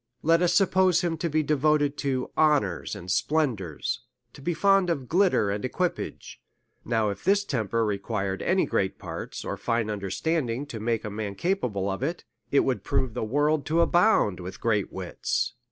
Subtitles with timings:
[0.23, 4.01] Let us suppose him to be devoted to honours and splendours,
[4.33, 6.41] to be fond of glitter and equipage;
[6.83, 11.11] now if this temper re quired any great parts or fine understanding to make a
[11.11, 15.53] man capable of it, it would prove the world to abound with great wits.